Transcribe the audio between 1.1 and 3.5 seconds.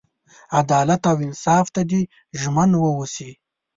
او انصاف ته دې ژمن ووسي.